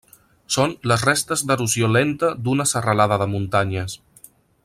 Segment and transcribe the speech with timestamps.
[0.53, 3.99] Són les restes d'erosió lenta d'una serralada de muntanyes.